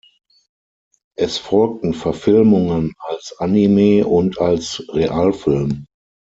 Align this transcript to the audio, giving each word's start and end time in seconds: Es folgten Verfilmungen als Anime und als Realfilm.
Es 1.15 1.37
folgten 1.37 1.93
Verfilmungen 1.93 2.95
als 2.97 3.35
Anime 3.37 4.03
und 4.07 4.39
als 4.41 4.83
Realfilm. 4.89 5.85